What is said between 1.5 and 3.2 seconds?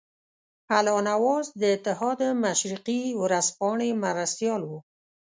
د اتحاد مشرقي